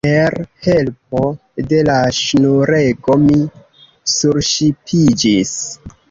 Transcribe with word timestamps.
Per 0.05 0.35
helpo 0.67 1.19
de 1.73 1.81
la 1.89 1.97
ŝnurego 2.19 3.17
mi 3.25 3.37
surŝipiĝis. 4.15 5.53